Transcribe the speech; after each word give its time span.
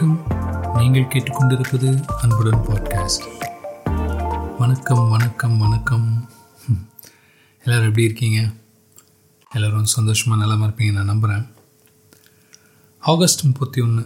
வணக்கம். 0.00 0.18
நீங்கள் 0.78 1.06
கேட்டுக்கொண்டிருப்பது 1.12 1.88
அன்புடன் 2.22 2.60
பாட்காஸ்ட் 2.66 3.24
வணக்கம் 4.58 5.08
வணக்கம் 5.14 5.56
வணக்கம். 5.62 6.04
எல்லோரும் 7.64 7.88
எப்படி 7.88 8.06
இருக்கீங்க? 8.08 8.40
எல்லோரும் 9.50 9.88
சந்தோஷமாக 9.94 10.40
நலமாக 10.42 10.68
இருப்பீங்க 10.68 10.94
நான் 10.98 11.10
நம்புகிறேன் 11.12 11.44
ஆகஸ்ட் 13.12 13.44
முப்பத்தி 13.48 13.80
ஒன்று 13.86 14.04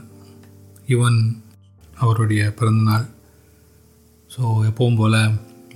யுவன் 0.94 1.20
அவருடைய 2.02 2.48
பிறந்தநாள். 2.60 3.06
ஸோ 4.30 4.40
எப்பவும் 4.70 4.98
போல் 5.02 5.20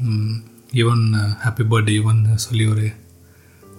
இவன் 0.01 0.27
யுவன் 0.81 1.07
ஹாப்பி 1.45 1.67
பர்த்டே 1.73 2.01
யுவன் 2.01 2.27
சொல்லி 2.49 2.67
ஒரு 2.75 2.89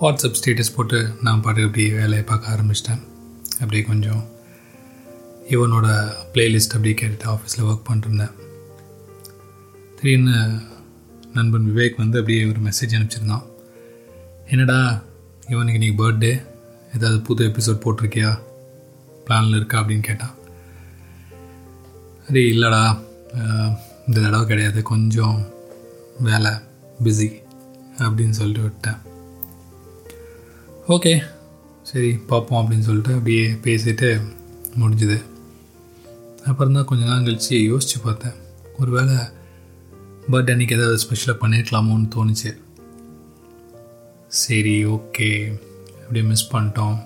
வாட்ஸ்அப் 0.02 0.40
ஸ்டேட்டஸ் 0.42 0.76
போட்டு 0.78 1.02
நான் 1.28 1.46
பாட்டு 1.48 1.70
அப்படியே 1.70 1.92
வேலையை 2.02 2.26
பார்க்க 2.32 2.56
ஆரம்பிச்சிட்டேன். 2.58 3.06
அப்படியே 3.62 3.84
கொஞ்சம் 3.92 4.24
யுவனோட 5.50 5.88
பிளேலிஸ்ட் 6.34 6.76
அப்படியே 6.76 6.94
கேட்டுட்டு 6.94 7.28
ஆஃபீஸில் 7.28 7.66
ஒர்க் 7.66 7.82
பண்ணிருந்தேன் 7.90 8.32
திடீர்னு 9.96 10.60
நண்பன் 11.34 11.72
விவேக் 11.76 11.98
வந்து 11.98 12.20
அப்படியே 12.20 12.46
ஒரு 12.46 12.60
மெசேஜ் 12.60 12.94
அனுப்பிச்சிருந்தான். 12.96 13.46
என்னடா 14.50 15.04
இவனுக்கு 15.50 15.80
இன்றைக்கி 15.80 16.00
பர்த்டே 16.02 16.46
ஏதாவது 16.96 17.22
புது 17.22 17.48
எபிசோட் 17.48 17.84
போட்டிருக்கியா? 17.86 18.40
பிளானில் 19.28 19.56
இருக்கா? 19.56 19.80
அப்படின்னு 19.80 20.00
கேட்டான். 20.00 20.36
சரி 22.26 22.44
இல்லைடா. 22.52 22.84
இந்த 24.08 24.22
தடவை 24.22 24.46
கிடையாது. 24.46 24.82
கொஞ்சம் 24.82 25.48
வேலை 26.20 26.52
பிஸி 27.04 27.28
அப்படின்னு 27.98 28.30
சொல்லிட்டு 28.30 28.62
விட்டேன் 28.62 28.98
ஓகே 30.88 31.24
சரி 31.84 32.12
பார்ப்போம் 32.14 32.62
அப்படின்னு 32.62 32.88
சொல்லிட்டு 32.90 33.14
அப்படியே 33.14 33.48
பேசிட்டு 33.52 34.22
முடிஞ்சுது. 34.80 35.18
அப்புறம் 36.46 36.74
தான் 36.74 36.86
கொஞ்ச 36.86 37.06
நாள் 37.06 37.24
கழிச்சு 37.24 37.66
யோசித்து 37.66 38.04
பார்த்தேன். 38.04 38.38
ஒரு 38.80 38.92
வேளை 38.92 39.16
பர்த்டே 40.32 40.54
அன்றைக்கி 40.54 40.74
ஏதாவது 40.74 40.98
ஸ்பெஷலாக 40.98 41.48
பண்ணியிருக்கலாமோன்னு 41.48 42.08
தோணுச்சு. 42.16 42.58
சரி 44.28 44.86
ஓகே 44.86 45.30
அப்படியே 46.02 46.26
மிஸ் 46.26 46.56
பண்ணிட்டோம். 46.56 46.98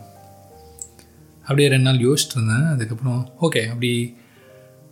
அப்படியே 1.41 1.69
ரெண்டு 1.69 1.91
நாள் 1.91 2.03
யோசிச்சுட்டு 2.07 2.37
இருந்தேன். 2.37 2.65
அதுக்கப்புறம் 2.65 3.21
ஓகே 3.41 3.67
அப்படி 3.67 4.17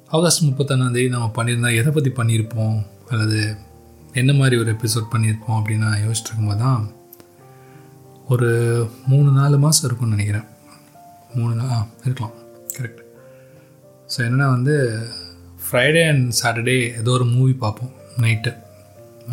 ஆகஸ்ட் 0.07 0.45
முப்பத்தொன்னாந்தேதி 0.45 1.09
நம்ம 1.09 1.31
பண்ணியிருந்தா 1.35 1.75
எதை 1.79 1.91
பற்றி 1.91 2.11
பண்ணியிருப்போம்? 2.11 2.85
அல்லது 3.07 3.57
என்ன 4.13 4.33
மாதிரி 4.33 4.57
ஒரு 4.61 4.71
எபிசோட் 4.71 5.11
பண்ணியிருப்போம் 5.11 5.57
அப்படின்னு 5.57 5.85
நான் 5.87 6.05
யோசிச்சுட்டு 6.07 6.31
இருக்கும்போது 6.31 6.59
தான் 6.59 6.91
ஒரு 8.27 8.49
மூணு 9.07 9.31
நாலு 9.31 9.57
மாதம் 9.57 9.85
இருக்கும்னு 9.87 10.15
நினைக்கிறேன். 10.15 10.47
மூணு 11.35 11.53
நாள் 11.55 11.69
ஆ 11.69 11.87
இருக்கலாம். 12.03 12.35
கரெக்ட் 12.77 13.08
ஸோ 14.13 14.17
என்னென்னா 14.25 14.47
வந்து 14.49 14.75
ஃப்ரைடே 15.63 16.01
அண்ட் 16.11 16.27
சாட்டர்டே 16.39 16.75
ஏதோ 16.99 17.11
ஒரு 17.11 17.25
மூவி 17.35 17.53
பார்ப்போம் 17.63 17.93
நைட்டு 18.21 18.51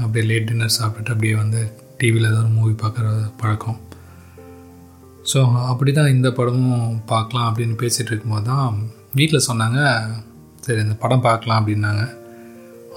அப்படியே 0.03 0.25
லேட் 0.31 0.49
டின்னர் 0.49 0.77
சாப்பிட்டுட்டு 0.79 1.13
அப்படியே 1.15 1.35
வந்து 1.35 1.61
டிவியில் 1.99 2.31
ஏதோ 2.31 2.39
ஒரு 2.39 2.49
மூவி 2.49 2.75
பார்க்குற 2.83 3.07
பழக்கம். 3.41 3.79
ஸோ 5.33 5.39
அப்படி 5.71 5.93
தான் 5.93 6.13
இந்த 6.17 6.29
படமும் 6.31 7.03
பார்க்கலாம் 7.13 7.49
அப்படின்னு 7.51 7.77
பேசிகிட்டு 7.83 8.13
இருக்கும்போது 8.13 8.45
தான் 8.45 8.77
வீட்டில் 9.15 9.47
சொன்னாங்க 9.49 9.81
சரி 10.67 10.81
இந்த 10.81 10.97
படம் 11.05 11.25
பார்க்கலாம் 11.29 11.61
அப்படின்னாங்க. 11.61 12.05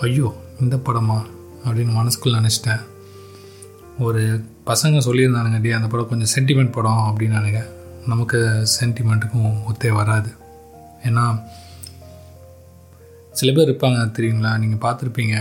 ஐயோ 0.02 0.30
இந்த 0.62 0.76
படமா? 0.88 1.18
அப்படின்னு 1.66 1.94
மனசுக்குள்ளே 2.00 2.40
நினச்சிட்டேன். 2.40 2.84
ஒரு 4.06 4.22
பசங்க 4.66 5.00
சொல்லியிருந்தானுங்க 5.08 5.62
டி 5.62 5.72
அந்த 5.72 5.88
படம் 5.88 6.12
கொஞ்சம் 6.12 6.32
சென்டிமெண்ட் 6.36 6.76
படம் 6.78 7.02
அப்படின்னானுங்க 7.08 7.62
நமக்கு 8.08 8.68
சென்டிமெண்ட்டுக்கும் 8.80 9.58
ஒத்தே 9.72 9.90
வராது. 10.02 10.30
ஏன்னா 11.08 11.26
சில 13.40 13.52
பேர் 13.56 13.70
இருப்பாங்க 13.70 14.00
தெரியுங்களா? 14.18 14.52
நீங்கள் 14.62 14.84
பார்த்துருப்பீங்க. 14.86 15.36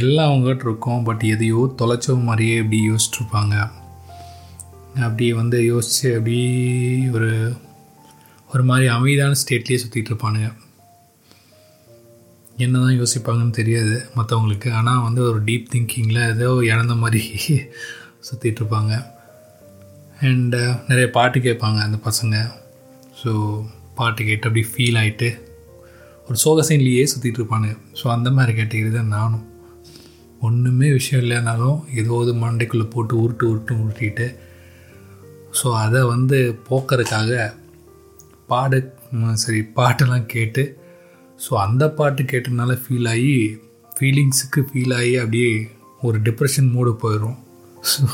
எல்லாம் 0.00 0.30
அவங்ககிட்ட 0.30 0.64
இருக்கும் 0.68 1.02
பட் 1.02 1.22
எதையோ 1.32 1.60
தொலைச்ச 1.82 2.16
மாதிரியே 2.28 2.56
இப்படி 2.62 2.80
யோசிச்சுருப்பாங்க. 2.90 3.54
அப்படியே 5.06 5.32
வந்து 5.32 5.58
யோசித்து 5.64 6.08
அப்படியே 6.16 6.50
ஒரு 7.16 7.30
ஒரு 8.50 8.62
மாதிரி 8.64 8.86
அமைதியான 8.96 9.38
ஸ்டேட்லேயே 9.42 9.80
சுற்றிட்டு 9.82 10.10
இருப்பானுங்க. 10.12 10.48
என்ன 12.56 12.80
தான் 12.84 12.98
யோசிப்பாங்கன்னு 13.00 13.58
தெரியாது 13.58 13.94
மற்றவங்களுக்கு 14.16 14.70
ஆனால் 14.72 15.04
வந்து 15.06 15.20
ஒரு 15.22 15.38
டீப் 15.44 15.70
திங்கிங்கில் 15.74 16.22
ஏதோ 16.32 16.48
இழந்த 16.72 16.94
மாதிரி 16.94 17.22
சுற்றிட்டு 18.28 18.60
இருப்பாங்க. 18.62 18.94
அண்டு 20.28 20.58
uh, 20.62 20.72
நிறைய 20.88 21.06
பாட்டு 21.10 21.38
கேட்பாங்க 21.40 21.78
அந்த 21.86 21.98
பசங்க. 22.08 22.36
ஸோ 23.20 23.30
பாட்டு 23.94 24.22
கேட்டு 24.24 24.48
அப்படி 24.48 24.64
ஃபீல் 24.72 24.98
ஆகிட்டு 25.00 25.28
ஒரு 26.30 26.38
சோக 26.42 26.64
சீன்லேயே 26.66 27.04
சுற்றிட்டு 27.12 27.38
இருப்பானுங்க 27.40 27.76
ஸோ 28.00 28.04
அந்த 28.14 28.28
மாதிரி 28.34 28.52
கேட்டகிரி 28.58 28.90
தான் 28.96 29.14
நானும். 29.14 29.46
ஒன்றுமே 30.46 30.88
விஷயம் 30.98 31.22
இல்லைனாலும் 31.24 31.78
ஏதோ 32.00 32.12
ஒரு 32.18 32.32
மண்டைக்குள்ளே 32.42 32.86
போட்டு 32.92 33.14
உருட்டு 33.22 33.44
உருட்டு 33.50 33.72
உருட்டிட்டு. 33.82 34.26
ஸோ 35.58 35.66
அதை 35.84 36.00
வந்து 36.12 36.38
போக்குறதுக்காக 36.68 37.40
பாடு 38.52 38.78
சரி 39.42 39.60
பாட்டெல்லாம் 39.78 40.30
கேட்டு. 40.34 40.64
ஸோ 41.44 41.52
அந்த 41.66 41.84
பாட்டு 41.98 42.22
கேட்டனால 42.32 42.78
ஃபீல் 42.84 43.10
ஆகி 43.14 43.34
ஃபீலிங்ஸுக்கு 43.96 44.62
ஃபீல் 44.70 44.96
ஆகி 45.00 45.12
அப்படியே 45.24 45.50
ஒரு 46.06 46.18
டிப்ரெஷன் 46.26 46.72
மூடு 46.74 46.94
போயிடும் 47.02 47.38
ஸோ 47.92 48.06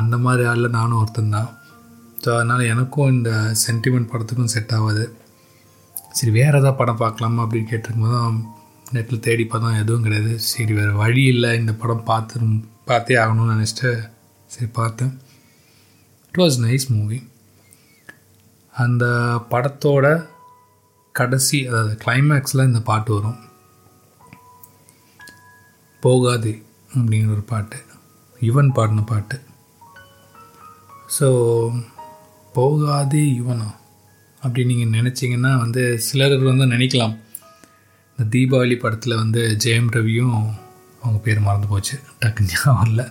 அந்த 0.00 0.14
மாதிரி 0.24 0.44
ஆளில் 0.50 0.76
நானும் 0.78 1.00
ஒருத்தன் 1.00 1.36
தான். 1.38 1.50
ஸோ 2.22 2.28
அதனால் 2.38 2.70
எனக்கும் 2.74 3.12
இந்த 3.16 3.30
சென்டிமெண்ட் 3.66 4.10
படத்துக்கும் 4.12 4.54
செட் 4.56 4.74
ஆகாது. 4.78 5.04
சரி 6.16 6.32
வேறு 6.38 6.54
எதாவது 6.58 6.78
படம் 6.80 7.00
பார்க்கலாமா 7.02 7.44
அப்படின்னு 7.44 7.70
கேட்டிருக்கும்போது 7.70 8.18
நெட்டில் 8.94 9.24
தேடி 9.26 9.44
பார்த்தோம் 9.44 9.78
எதுவும் 9.82 10.04
கிடையாது. 10.06 10.32
சரி 10.48 10.72
வேறு 10.78 10.92
வழி 11.02 11.22
இல்லை. 11.34 11.50
இந்த 11.60 11.72
படம் 11.82 12.04
பார்த்து 12.10 12.48
பார்த்தே 12.90 13.16
ஆகணும்னு 13.22 13.54
நினச்சிட்டு 13.54 13.90
சரி 14.54 14.68
பார்த்தேன். 14.80 15.14
இட் 16.28 16.40
வாஸ் 16.42 16.58
நைஸ் 16.66 16.86
மூவி 16.96 17.18
அந்த 18.74 19.04
படத்தோட 19.52 20.06
கடைசி 21.14 21.58
அதாவது 21.68 21.92
கிளைமேக்ஸில் 22.04 22.68
இந்த 22.70 22.80
பாட்டு 22.90 23.10
வரும். 23.16 23.40
போகாது 26.06 26.52
அப்படிங்கிற 26.94 27.34
ஒரு 27.36 27.44
பாட்டு. 27.52 27.78
யுவன் 28.40 28.72
பாடின 28.78 29.04
பாட்டு. 29.12 29.36
ஸோ 31.16 31.28
போகாது 32.58 33.20
யுவனா 33.38 33.68
அப்படி 34.44 34.62
நீங்கள் 34.70 34.94
நினச்சிங்கன்னா 34.98 35.52
வந்து 35.62 35.82
சிலர் 36.06 36.34
வந்து 36.50 36.66
நினைக்கலாம். 36.74 37.14
இந்த 38.10 38.24
தீபாவளி 38.34 38.76
படத்தில் 38.82 39.20
வந்து 39.22 39.42
ஜெயம் 39.64 39.90
ரவியும் 39.96 40.36
அவங்க 41.02 41.18
பேர் 41.24 41.46
மறந்து 41.46 41.68
போச்சு. 41.72 41.96
டக்கு 42.20 42.46
ஞாபகம் 42.50 42.88
இல்லை 42.90 43.06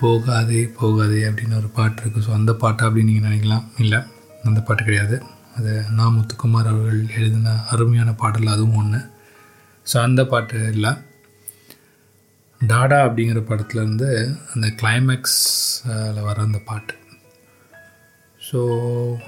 போகாதே 0.00 0.60
போகாதே 0.80 1.20
அப்படின்னு 1.28 1.58
ஒரு 1.60 1.70
பாட்டு 1.76 2.00
இருக்குது 2.02 2.24
ஸோ 2.26 2.32
அந்த 2.38 2.52
பாட்டை 2.62 2.82
அப்படின்னு 2.88 3.10
நீங்கள் 3.10 3.28
நினைக்கலாம்? 3.28 3.64
இல்லை. 3.84 4.00
அந்த 4.48 4.60
பாட்டு 4.66 4.82
கிடையாது. 4.88 5.16
அது 5.56 5.72
நா 5.98 6.04
முத்துக்குமார் 6.16 6.70
அவர்கள் 6.72 7.00
எழுதின 7.18 7.54
அருமையான 7.72 8.10
பாடல். 8.20 8.52
அதுவும் 8.54 8.78
ஒன்று 8.82 9.00
ஸோ 9.86 9.96
அந்த 10.08 10.22
பாட்டு 10.32 10.58
இல்லை. 10.74 10.92
டாடா 12.60 12.98
அப்படிங்கிற 13.06 13.40
படத்துலேருந்து 13.48 14.10
அந்த 14.52 14.66
கிளைமேக்ஸில் 14.80 16.24
வர 16.28 16.36
அந்த 16.46 16.60
பாட்டு. 16.70 16.94
ஸோ 18.48 18.58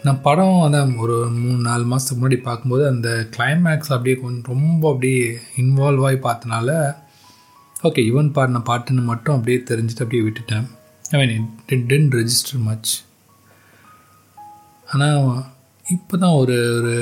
நான் 0.05 0.21
படம் 0.21 0.59
அதான் 0.65 0.93
ஒரு 1.03 1.17
மூணு 1.39 1.59
நாலு 1.65 1.85
மாதத்துக்கு 1.89 2.21
முன்னாடி 2.21 2.39
பார்க்கும்போது 2.43 2.85
அந்த 2.91 3.09
கிளைமேக்ஸ் 3.35 3.93
அப்படியே 3.95 4.17
கொஞ்சம் 4.21 4.49
ரொம்ப 4.53 4.83
அப்படியே 4.93 5.25
இன்வால்வ் 5.63 6.05
ஆகி 6.09 6.19
பார்த்தனால 6.27 6.71
ஓகே 7.89 8.01
யுவன் 8.09 8.33
பாடின 8.37 8.63
பாட்டுன்னு 8.69 9.03
மட்டும் 9.11 9.35
அப்படியே 9.37 9.59
தெரிஞ்சுட்டு 9.71 10.05
அப்படியே 10.05 10.25
விட்டுட்டேன். 10.27 10.65
I 11.05 11.19
mean 11.21 11.35
it 11.75 11.85
didn't 11.93 12.17
register 12.21 12.63
much 12.69 12.93
ஆனால் 14.87 15.19
இப்போ 15.85 16.15
தான் 16.17 16.39
ஒரு 16.41 16.57
ஒரு 16.79 16.95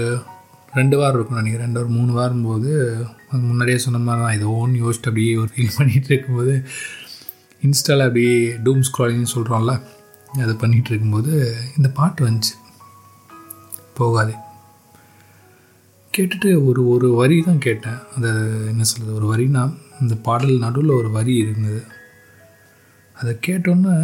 ரெண்டு 0.72 0.96
வாரம் 1.00 1.18
இருக்கும் 1.18 1.40
நினைக்கிறேன். 1.40 1.66
ரெண்டு 1.66 1.80
ஒரு 1.82 1.90
மூணு 1.98 2.12
வாரம் 2.12 2.46
போது 2.48 2.72
முன்னாடியே 3.46 3.78
சொன்ன 3.84 4.00
மாதிரி 4.06 4.22
தான் 4.24 4.36
இதை 4.38 4.48
ஓன் 4.58 4.74
யோசிச்சுட்டு 4.82 5.10
அப்படியே 5.10 5.32
ஒரு 5.42 5.50
ஃபீல் 5.54 5.76
பண்ணிகிட்டு 5.78 6.10
இருக்கும்போது 6.12 6.54
இன்ஸ்டாவில் 7.62 8.06
அப்படியே 8.06 8.34
டூம் 8.66 8.84
ஸ்க்ராலிங்னு 8.88 9.32
சொல்கிறோம்ல 9.34 9.72
அதை 10.42 10.54
பண்ணிகிட்டு 10.62 10.90
இருக்கும்போது 10.90 11.32
இந்த 11.76 11.88
பாட்டு 11.98 12.20
வந்துச்சு. 12.26 12.54
போகாதே. 13.98 14.34
கேட்டுட்டு 16.14 16.50
ஒரு 16.68 16.82
ஒரு 16.88 17.08
வரி 17.20 17.36
தான் 17.42 17.64
கேட்டேன். 17.66 17.98
அது 18.16 18.30
என்ன 18.72 18.82
சொல்கிறது 18.82 19.18
ஒரு 19.18 19.26
வரினா 19.32 19.62
இந்த 20.00 20.14
பாடல் 20.26 20.62
நடுவில் 20.64 20.98
ஒரு 21.00 21.10
வரி 21.10 21.34
இருந்தது. 21.36 21.82
அதை 23.16 23.32
கேட்டோன்னே 23.46 23.94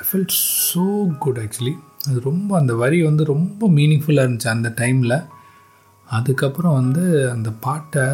I 0.00 0.04
felt 0.08 0.36
so 0.68 0.84
good 1.24 1.40
actually 1.42 1.74
அது 2.08 2.18
ரொம்ப 2.20 2.50
அந்த 2.58 2.72
வரி 2.74 2.98
வந்து 3.02 3.24
ரொம்ப 3.34 3.68
மீனிங்ஃபுல்லாக 3.78 4.26
இருந்துச்சு 4.26 4.54
அந்த 4.54 4.68
டைமில் 4.80 5.16
அதுக்கப்புறம் 6.08 6.78
வந்து 6.80 7.04
அந்த 7.34 7.50
பாட்டை 7.66 8.04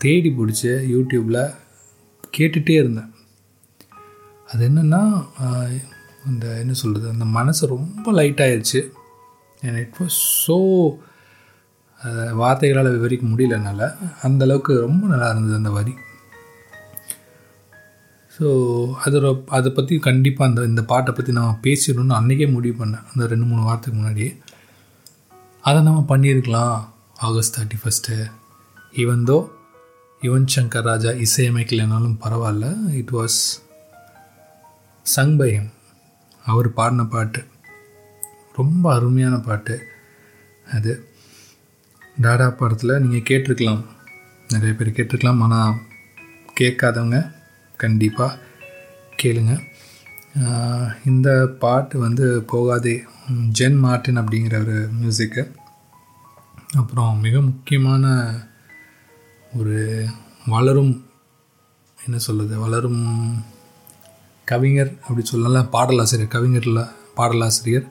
தேடி 0.00 0.30
பிடிச்சி 0.30 0.70
யூடியூப்பில் 0.94 1.42
கேட்டுகிட்டே 2.36 2.76
இருந்தேன். 2.82 3.12
அது 4.50 4.62
என்னென்னா 4.68 5.02
அந்த 6.28 6.46
என்ன 6.62 6.72
சொல்கிறது 6.82 7.08
அந்த 7.14 7.26
மனசு 7.38 7.72
ரொம்ப 7.74 8.12
லைட் 8.18 8.40
ஆயிடுச்சு 8.46 8.80
அண்ட் 9.62 9.78
இட் 9.82 9.98
வாஸ் 10.00 10.18
ஸோ 10.46 10.56
அதை 12.00 12.24
வார்த்தைகளால் 12.40 12.94
விவரிக்க 12.94 13.24
முடியலனால 13.26 13.80
அந்த 14.22 14.42
அளவுக்கு 14.46 14.72
ரொம்ப 14.86 15.02
நல்லா 15.12 15.28
இருந்தது 15.30 15.56
அந்த 15.60 15.70
வரி. 15.70 15.94
ஸோ 18.36 18.46
அது 19.04 19.18
அதை 19.58 19.70
பற்றி 19.72 19.94
கண்டிப்பாக 20.06 20.50
அந்த 20.50 20.62
இந்த 20.70 20.82
பாட்டை 20.90 21.12
பற்றி 21.14 21.32
நம்ம 21.32 21.58
பேசிடணும்னு 21.66 22.18
அன்றைக்கே 22.18 22.48
முடிவு 22.56 22.76
பண்ணேன். 22.80 23.06
அந்த 23.12 23.26
ரெண்டு 23.32 23.46
மூணு 23.50 23.62
வாரத்துக்கு 23.68 23.98
முன்னாடியே. 23.98 24.32
அதை 25.68 25.78
நம்ம 25.82 26.02
பண்ணியிருக்கலாம். 26.08 26.76
August 27.28 27.54
thirty 27.56 27.78
first 27.82 28.16
even 29.02 29.24
though 29.30 29.38
Yuvan 30.22 30.50
Shankar 30.54 30.86
Raja 30.90 31.10
இசையமைக்கலைனாலும் 31.26 32.18
பரவாயில்ல. 32.24 32.66
இட் 33.00 33.14
வாஸ் 33.18 33.40
சங் 35.06 35.34
பை 35.40 35.50
அவர் 36.50 36.68
பாடின 36.78 37.04
பாட்டு. 37.14 37.40
ரொம்ப 38.58 38.84
அருமையான 38.94 39.36
பாட்டு 39.46 39.74
அது. 40.74 40.92
டாடா 42.24 42.48
படத்தில் 42.50 43.00
நீங்கள் 43.04 43.26
கேட்டிருக்கலாம். 43.28 43.82
நிறைய 44.48 44.74
பேர் 44.74 44.96
கேட்டிருக்கலாம். 44.98 45.42
ஆனால் 45.46 45.78
கேட்காதவங்க 46.60 47.18
கண்டிப்பாக 47.82 48.38
கேளுங்க. 49.22 49.54
இந்த 51.10 51.28
பாட்டு 51.64 51.98
வந்து 51.98 52.26
போகாதே. 52.52 52.96
ஜென் 53.58 53.78
மார்ட்டின் 53.84 54.18
அப்படிங்கிற 54.18 54.56
ஒரு 54.64 54.76
மியூசிக்கு. 55.00 55.42
அப்புறம் 56.80 57.20
மிக 57.26 57.40
முக்கியமான 57.40 58.06
ஒரு 59.58 59.76
வளரும் 60.46 60.94
என்ன 62.04 62.18
சொல்கிறது 62.18 62.60
வளரும் 62.60 63.04
கவிஞர் 64.50 64.90
அப்படி 65.04 65.22
சொல்லலாம் 65.32 65.68
பாடலாசிரியர் 65.76 66.34
கவிஞரில் 66.34 66.82
பாடலாசிரியர் 67.18 67.86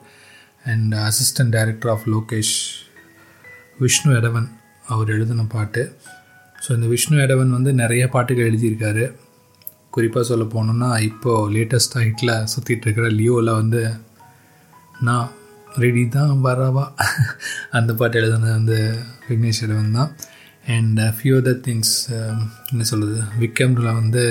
and 0.72 0.94
assistant 1.08 1.54
director 1.56 1.92
of 1.94 2.06
Lokesh 2.14 2.54
Vishnu 3.82 4.10
Edavan 4.20 4.48
அவர் 4.92 5.12
எழுதின 5.14 5.46
பாட்டு. 5.54 5.82
ஸோ 6.64 6.68
இந்த 6.76 6.86
விஷ்ணு 6.92 7.16
எடவன் 7.24 7.54
வந்து 7.56 7.70
நிறைய 7.82 8.04
பாட்டுகள் 8.14 8.48
எழுதியிருக்காரு. 8.50 9.04
குறிப்பாக 9.94 10.24
சொல்ல 10.30 10.44
போனோம்னா 10.54 10.90
இப்போது 11.08 11.50
லேட்டஸ்ட்டாக 11.54 12.04
ஹிட்டில் 12.06 12.32
சுற்றிட்டு 12.52 12.86
இருக்கிற 12.86 13.08
லியோவில் 13.20 13.58
வந்து 13.60 13.82
நான் 15.08 15.28
ரெடி 15.84 16.04
தான் 16.16 16.32
வரவா? 16.46 16.84
அந்த 17.78 17.90
பாட்டு 18.00 18.18
எழுதுனது 18.20 18.56
வந்து 18.58 18.78
விக்னேஷ் 19.28 19.62
எடவன் 19.66 19.96
தான். 19.98 20.12
அண்ட் 20.74 21.00
ஃபியூ 21.16 21.34
அதர் 21.40 21.64
திங்ஸ் 21.66 21.96
என்ன 22.70 22.84
சொல்கிறது 22.90 23.18
விக்ரம்ல 23.42 23.90
வந்து 24.00 24.24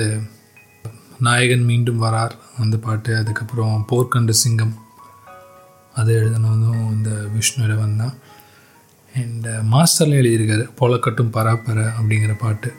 நாயகன் 1.26 1.68
மீண்டும் 1.68 2.02
வரார். 2.04 2.34
அந்த 2.62 2.76
பாட்டு 2.76 3.12
அதுக்கப்புறம் 3.16 3.84
போர்க்கண்டு 3.90 4.34
சிங்கம். 4.40 4.74
அது 6.00 6.10
எழுதினதும் 6.20 6.82
இந்த 6.94 7.10
விஷ்ணு 7.34 7.62
இளவன் 7.66 8.00
தான். 8.02 8.16
அண்ட் 9.14 9.46
மாஸ்டரில் 9.72 10.14
uh, 10.14 10.20
எழுதியிருக்காரு 10.20 10.64
பொலக்கட்டும் 10.80 11.34
பராப்பர 11.36 11.78
அப்படிங்கிற 11.98 12.32
பாட்டு. 12.42 12.70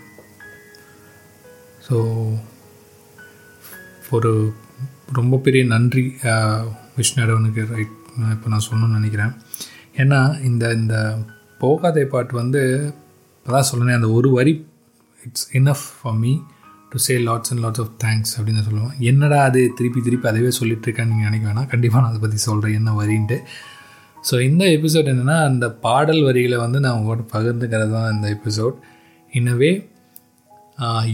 ஸோ 1.88 1.96
ஒரு 4.16 4.32
ரொம்ப 5.20 5.38
பெரிய 5.46 5.64
நன்றி 5.74 6.06
uh, 6.32 6.60
விஷ்ணு 6.98 7.24
இளவனுக்கு 7.26 7.64
ரைட் 7.74 7.96
இப்போ 8.36 8.50
நான் 8.50 8.68
சொல்லணும்னு 8.68 9.00
நினைக்கிறேன். 9.00 9.34
ஏன்னா 10.04 10.20
இந்த 10.50 10.64
இந்த 10.80 10.96
போகாதே 11.60 12.06
பாட்டு 12.14 12.34
வந்து 12.42 12.62
அதான் 13.46 13.70
சொல்லுனேன் 13.72 14.00
அந்த 14.00 14.10
ஒரு 14.10 14.30
வரி 14.30 14.54
it's 15.20 15.48
enough 15.60 15.86
for 15.98 16.18
me 16.22 16.34
to 16.98 17.02
say 17.08 17.16
lots 17.30 17.52
and 17.54 17.62
lots 17.64 17.82
of 17.84 17.92
thanks 18.04 18.32
அப்படின்னு 18.38 18.62
சொல்லுவோம். 18.68 18.94
என்னடா 19.10 19.40
அது 19.48 19.62
திருப்பி 19.78 20.00
திருப்பி 20.06 20.28
அதவே 20.32 20.52
சொல்லிட்டு 20.60 20.86
இருக்கேன்னு 20.88 21.12
நீங்கள் 21.14 21.30
நினைக்க 21.30 21.46
வேணாம். 21.50 21.68
கண்டிப்பாக 21.74 22.02
நான் 22.04 22.12
அதை 22.12 22.22
பற்றி 22.24 22.40
சொல்கிறேன் 22.50 22.78
என்ன 22.80 22.92
வரின்ட்டு. 23.00 23.38
ஸோ 24.28 24.36
இந்த 24.50 24.64
எபிசோட் 24.78 25.10
என்னென்னா 25.12 25.36
அந்த 25.50 25.66
பாடல் 25.86 26.22
வரிகளை 26.28 26.58
வந்து 26.64 26.80
நான் 26.86 26.98
உங்களோட 27.00 27.24
பகிர்ந்துக்கிறது 27.34 27.94
தான் 27.98 28.10
இந்த 28.16 28.28
எபிசோட் 28.38 28.78
இன்னவே 29.34 29.72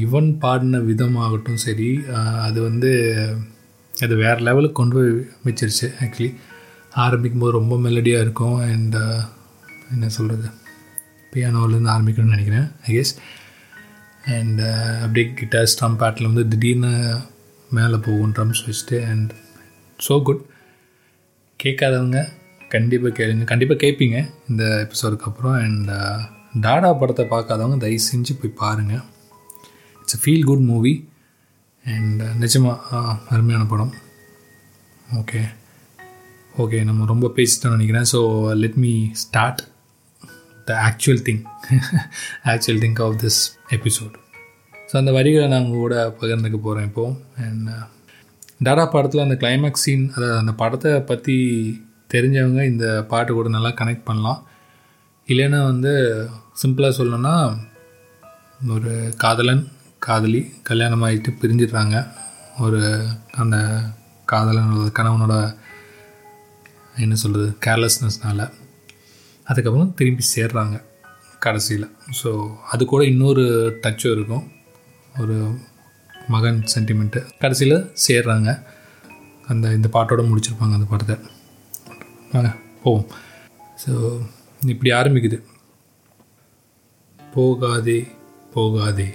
இவன் 0.03 0.29
பாடின 0.43 0.79
விதமாகட்டும் 0.87 1.61
சரி 1.65 1.89
அது 2.47 2.59
வந்து 2.69 2.91
அது 3.93 4.13
வேறு 4.23 4.41
லெவலுக்கு 4.47 4.77
கொண்டு 4.79 4.95
போய் 4.97 5.11
வச்சிருச்சு 5.45 5.87
ஆக்சுவலி 6.03 6.29
ஆரம்பிக்கும் 7.05 7.43
போது 7.43 7.57
ரொம்ப 7.59 7.75
மெலடியாக 7.85 8.25
இருக்கும். 8.25 8.57
அண்ட் 8.71 8.97
என்ன 9.93 10.09
சொல்கிறது 10.17 10.49
பியானோவிலேருந்து 11.33 11.93
ஆரம்பிக்கணும்னு 11.95 12.35
நினைக்கிறேன் 12.35 12.67
ஐ 12.87 12.91
கெஸ் 12.97 13.13
அண்ட் 14.23 14.59
uh, 14.61 14.91
அப்படியே 15.03 15.25
கிட்டார் 15.39 15.69
ஸ்டம்ப் 15.71 15.99
பேட்டில் 16.01 16.29
வந்து 16.29 16.43
திடீர்னு 16.51 16.91
மேலே 17.69 17.97
போகும் 18.05 18.33
ட்ரம்ஸ் 18.35 18.61
வச்சுட்டு 18.67 18.97
அண்ட் 19.11 19.31
ஸோ 19.99 20.15
குட் 20.27 20.43
கேட்காதவங்க 21.59 22.19
கண்டிப்பாக 22.71 23.13
கேளுங்க. 23.19 23.43
கண்டிப்பாக 23.51 23.79
கேட்பீங்க 23.83 24.17
இந்த 24.49 24.63
எபிசோடுக்கு 24.85 25.27
அப்புறம். 25.31 25.57
அண்ட் 25.65 25.89
uh, 25.99 26.19
டாடா 26.65 26.91
படத்தை 27.01 27.25
பார்க்காதவங்க 27.33 27.77
தயவு 27.83 28.07
செஞ்சு 28.11 28.33
போய் 28.39 28.57
பாருங்கள் 28.63 29.03
it's 30.01 30.17
a 30.19 30.21
feel 30.23 30.47
good 30.49 30.65
movie 30.71 30.93
and 31.85 32.23
நிஜமாக 32.43 33.03
அருமையான 33.33 33.63
படம். 33.73 33.93
ஓகே 35.21 35.41
ஓகே 36.55 36.79
நம்ம 36.89 37.05
ரொம்ப 37.13 37.27
பேசிட்டோம்னு 37.37 37.77
நினைக்கிறேன். 37.77 38.09
So 38.13 38.19
let 38.63 38.79
me 38.85 38.93
start 39.23 39.61
the 40.67 40.75
actual 40.87 41.23
thing 41.27 41.41
actual 42.51 42.81
think 42.83 43.01
of 43.05 43.17
this 43.23 43.41
episode 43.69 44.15
so 44.89 44.97
அந்த 44.99 45.11
வரிகளை 45.11 45.45
நான் 45.47 45.63
உங்கள் 45.65 45.83
கூட 45.83 45.95
பகிர்ந்துக்க 46.19 46.57
போகிறேன் 46.59 46.87
இப்போது 46.89 47.13
அண்ட் 47.43 47.69
uh, 47.69 47.83
டாடா 48.59 48.83
படத்தில் 48.85 49.23
அந்த 49.25 49.35
கிளைமேக்ஸ் 49.41 49.85
சீன் 49.85 50.03
அதாவது 50.15 50.35
அந்த 50.41 50.53
படத்தை 50.59 50.91
பற்றி 51.09 51.35
தெரிஞ்சவங்க 52.09 52.61
இந்த 52.63 52.85
பாட்டு 53.11 53.31
கூட 53.33 53.47
நல்லா 53.49 53.71
கனெக்ட் 53.79 54.07
பண்ணலாம். 54.09 54.39
இல்லைன்னா 55.27 55.59
வந்து 55.71 55.93
சிம்பிளாக 56.61 56.97
சொல்லணும்னா 56.99 57.35
ஒரு 58.75 58.93
காதலன் 59.23 59.63
காதலி 60.01 60.41
கல்யாணம் 60.69 61.05
ஆகிட்டு 61.07 61.31
பிரிஞ்சிடுறாங்க. 61.41 61.95
ஒரு 62.65 62.81
அந்த 63.41 63.57
காதலனோட 64.27 64.89
கணவனோட 64.99 65.35
என்ன 67.03 67.15
சொல்கிறது 67.15 67.49
கேர்லெஸ்னஸ்னால 67.65 68.41
அதுக்கப்புறம் 69.45 69.93
திரும்பி 69.93 70.23
சேர்றாங்க 70.35 70.75
கடைசியில். 71.39 71.87
ஸோ 72.23 72.29
அது 72.71 72.85
கூட 72.85 73.05
இன்னொரு 73.05 73.43
டச்சும் 73.83 74.11
இருக்கும். 74.11 74.45
ஒரு 75.19 75.37
மகன் 76.27 76.59
சென்டிமெண்ட்டு 76.75 77.21
கடைசியில் 77.39 77.77
சேர்றாங்க. 78.07 78.49
அந்த 79.47 79.71
இந்த 79.71 79.89
பாட்டோடு 79.93 80.29
முடிச்சிருப்பாங்க 80.29 80.77
அந்த 80.77 80.87
படத்தை 80.89 81.15
வாங்க 82.31 82.51
போவோம். 82.83 83.07
ஸோ 83.83 83.91
இப்படி 84.73 84.91
ஆரம்பிக்குது. 84.91 85.39
போகாதே 87.33 88.07
போகாதே. 88.53 89.09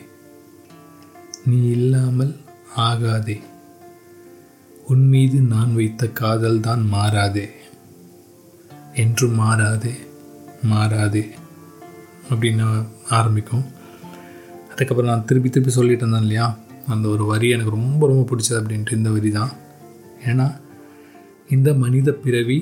நீ 1.45 1.59
இல்லாமல் 1.71 2.35
ஆகாதே. 2.77 3.37
உன் 4.87 5.07
மீது 5.09 5.39
நான் 5.41 5.75
வைத்த 5.75 6.09
காதல் 6.21 6.61
தான் 6.61 6.83
மாறாதே. 6.93 7.47
என்றும் 8.95 9.35
மாறாதே. 9.35 9.95
மாறாதே 10.71 11.25
அப்படின்னு 12.31 12.67
ஆரம்பிக்கும். 13.11 13.67
அதுக்கப்புறம் 14.73 15.11
நான் 15.11 15.25
திருப்பி 15.25 15.51
திருப்பி 15.51 15.73
சொல்லிட்டு 15.73 16.05
இருந்தேன் 16.05 16.23
இல்லையா? 16.23 16.59
அந்த 16.87 17.09
ஒரு 17.09 17.25
வரி 17.25 17.51
எனக்கு 17.51 17.71
ரொம்ப 17.71 18.07
ரொம்ப 18.07 18.23
பிடிச்சது 18.31 18.59
அப்படின்ட்டு 18.61 18.93
இந்த 18.93 19.11
வரி 19.11 19.31
தான். 19.31 19.53
ஏன்னா 20.27 20.47
இந்த 21.49 21.75
மனித 21.75 22.13
பிறவி 22.13 22.59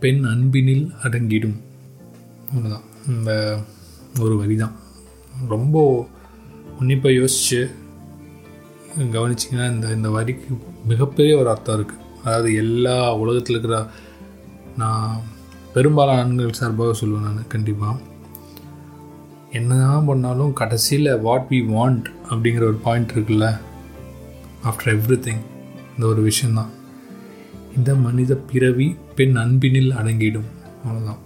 பெண் 0.00 0.22
அன்பினில் 0.24 0.86
அடங்கிடும். 1.02 1.58
அவ்வளோதான் 2.50 2.86
இந்த 3.06 3.30
ஒரு 4.20 4.36
வரி 4.36 4.56
தான். 4.56 4.74
ரொம்ப 5.48 6.06
உன்னிப்பாக 6.80 7.14
யோசித்து 7.14 7.60
கவனிச்சிங்கன்னா 8.98 9.66
இந்த 9.72 9.88
இந்த 9.88 10.08
வரிக்கு 10.08 10.58
மிகப்பெரிய 10.86 11.38
ஒரு 11.38 11.48
அர்த்தம் 11.48 11.76
இருக்குது 11.78 12.06
அதாவது 12.24 12.54
எல்லா 12.54 13.14
உலகத்தில் 13.14 13.54
இருக்கிற 13.54 13.86
நான் 14.76 15.22
பெரும்பாலான 15.74 16.20
ஆண்கள் 16.20 16.56
சார்பாக 16.58 16.92
சொல்லுவேன் 17.00 17.26
நான் 17.26 17.46
கண்டிப்பாக 17.48 17.96
என்னதான் 19.50 20.08
பண்ணாலும் 20.08 20.52
கடைசியில் 20.52 21.10
வாட் 21.18 21.46
வி 21.50 21.58
வாண்ட் 21.74 22.06
அப்படிங்கிற 22.30 22.62
ஒரு 22.62 22.78
பாயிண்ட் 22.84 23.12
இருக்குல்ல? 23.14 23.46
ஆஃப்டர் 24.64 24.92
எவ்ரி 24.94 25.18
திங் 25.26 25.42
இந்த 25.94 26.04
ஒரு 26.06 26.22
விஷயந்தான் 26.22 26.72
இந்த 27.76 27.94
மனித 27.94 28.34
பிறவி 28.50 28.88
பெண் 29.14 29.36
அன்பினில் 29.36 29.96
அடங்கிடும். 30.00 30.48
அவ்வளோதான் 30.82 31.20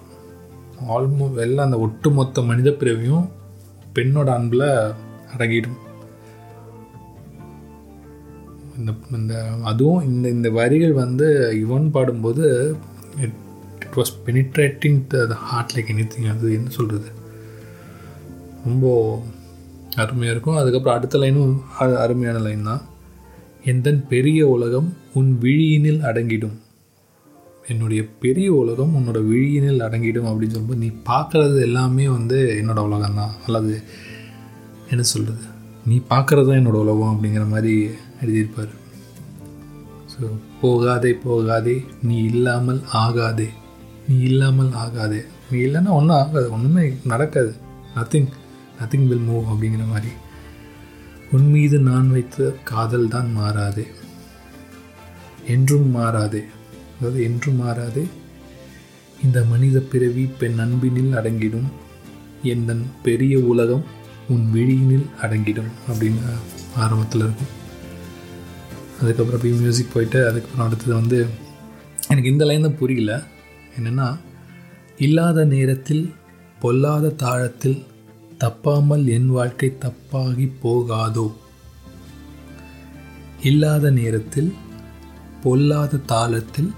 ஆல்மோ 0.95 1.27
எல்லாம் 1.37 1.65
அந்த 1.65 1.79
ஒட்டுமொத்த 1.79 2.43
மனித 2.43 2.71
பிறவியும் 2.71 3.27
பெண்ணோட 3.95 4.29
அன்பில் 4.39 4.69
அடங்கிடும். 5.35 5.79
இந்த 8.79 8.93
இந்த 9.11 9.35
அதுவும் 9.63 10.05
இந்த 10.05 10.27
இந்த 10.29 10.51
வரிகள் 10.51 10.93
வந்து 10.93 11.27
யுவன் 11.63 11.91
பாடும்போது 11.91 12.47
it 13.95 14.01
was 14.01 14.13
penetrating 14.27 14.99
the 15.13 15.19
heart 15.49 15.73
like 15.75 15.91
anything 16.13 16.29
அது 16.33 16.49
என்ன 16.59 16.71
சொல்கிறது 16.79 17.11
ரொம்ப 18.67 18.87
அருமையாக 20.03 20.35
இருக்கும். 20.35 20.59
அதுக்கப்புறம் 20.61 20.97
அடுத்த 20.99 21.17
லைனும் 21.23 21.55
அது 21.83 21.93
அருமையான 22.05 22.39
லைன் 22.47 22.69
தான். 22.69 22.83
எந்தன் 23.71 24.01
பெரிய 24.13 24.41
உலகம் 24.55 24.89
உன் 25.19 25.29
விழியினில் 25.43 26.01
அடங்கிடும். 26.09 26.57
என்னுடைய 27.73 28.01
பெரிய 28.23 28.49
உலகம் 28.63 28.95
உன்னோட 28.99 29.19
விழியினில் 29.31 29.85
அடங்கிடும் 29.87 30.29
அப்படின்னு 30.31 30.55
சொல்லும்போது 30.55 30.83
நீ 30.85 30.91
பார்க்குறது 31.11 31.59
எல்லாமே 31.69 32.07
வந்து 32.17 32.39
என்னோடய 32.61 32.89
உலகம் 32.89 33.19
தான். 33.21 33.35
அல்லது 33.47 33.75
என்ன 34.93 35.03
சொல்கிறது 35.13 35.45
நீ 35.91 35.99
பார்க்குறது 36.13 36.49
தான் 36.51 36.61
என்னோடய 36.61 36.85
உலகம் 36.87 37.13
அப்படிங்கிற 37.15 37.45
மாதிரி 37.55 37.75
எழுதியிருப்பார். 38.23 38.73
ஸோ 40.15 40.23
போகாதே 40.63 41.13
போகாதே 41.27 41.77
நீ 42.09 42.17
இல்லாமல் 42.33 42.81
ஆகாதே. 43.05 43.49
நீ 44.09 44.19
இல்லாமல் 44.19 44.73
ஆகாது. 44.73 45.27
நீ 45.51 45.59
இல்லைன்னா 45.59 45.89
ஒன்றும் 45.89 46.17
ஆகாது. 46.17 46.53
ஒன்றுமே 46.53 46.93
நடக்காது. 47.05 47.55
நத்திங் 47.97 48.29
நத்திங் 48.81 49.07
வில் 49.07 49.27
மூவ் 49.29 49.53
அப்படிங்கிற 49.53 49.87
மாதிரி. 49.89 50.13
உன் 51.31 51.51
மீது 51.51 51.79
நான் 51.79 52.11
வைத்த 52.11 52.55
காதல் 52.65 53.09
தான் 53.09 53.33
மாறாதே. 53.37 53.87
என்றும் 55.47 55.97
மாறாதே. 55.97 56.45
அதாவது 56.99 57.23
என்றும் 57.23 57.63
மாறாதே. 57.63 58.07
இந்த 59.25 59.45
மனித 59.45 59.81
பிறவி 59.81 60.31
பெண் 60.39 60.61
அன்பினில் 60.61 61.15
அடங்கிடும். 61.15 61.69
எந்தன் 62.43 62.87
பெரிய 63.03 63.39
உலகம் 63.39 63.85
உன் 64.29 64.51
விழியினில் 64.51 65.07
அடங்கிடும் 65.23 65.73
அப்படின்னு 65.89 66.21
ஆரம்பத்தில் 66.77 67.21
இருக்கும். 67.21 67.63
அதுக்கப்புறம் 69.01 69.35
அப்படியே 69.35 69.61
மியூசிக் 69.61 69.93
போயிட்டு 69.93 70.29
அதுக்கப்புறம் 70.29 70.67
அடுத்தது 70.67 70.95
வந்து 70.95 71.27
எனக்கு 72.09 72.31
இந்த 72.31 72.45
லைன் 72.45 72.63
தான் 72.63 72.79
புரியல. 72.79 73.23
என்னென்னா 73.77 74.09
இல்லாத 74.99 75.45
நேரத்தில் 75.45 76.05
பொல்லாத 76.61 77.15
தாழத்தில் 77.23 77.79
தப்பாமல் 78.39 79.05
என் 79.07 79.29
வாழ்க்கை 79.29 79.77
தப்பாகி 79.81 80.47
போகாதோ? 80.63 81.27
இல்லாத 83.43 83.91
நேரத்தில் 83.91 84.55
பொல்லாத 85.43 86.01
தாளத்தில் 86.13 86.71